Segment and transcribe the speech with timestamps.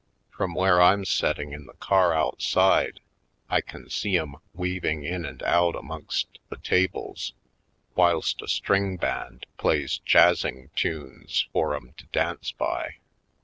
[0.31, 3.01] From where I'm setting in the car outside
[3.51, 7.33] I can see 'em weaving in and out amongst the tables
[7.93, 12.95] whilst a string band plays jazz ing tunes for 'em to dance by.